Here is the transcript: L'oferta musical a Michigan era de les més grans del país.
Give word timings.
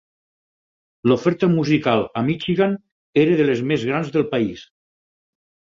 L'oferta 1.11 1.49
musical 1.57 2.03
a 2.23 2.25
Michigan 2.31 2.75
era 3.27 3.39
de 3.43 3.47
les 3.53 3.63
més 3.73 3.89
grans 3.93 4.13
del 4.19 4.31
país. 4.35 4.69